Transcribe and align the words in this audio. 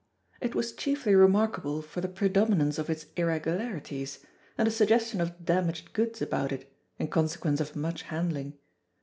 It 0.39 0.55
was 0.55 0.73
chiefly 0.73 1.13
remarkable 1.13 1.83
for 1.83 2.01
the 2.01 2.07
predominance 2.07 2.79
of 2.79 2.89
its 2.89 3.05
irregularities, 3.15 4.25
and 4.57 4.67
a 4.67 4.71
suggestion 4.71 5.21
of 5.21 5.45
damaged 5.45 5.93
goods 5.93 6.23
about 6.23 6.51
it, 6.51 6.73
in 6.97 7.07
consequence 7.07 7.61
of 7.61 7.75
much 7.75 8.01
handling. 8.01 8.57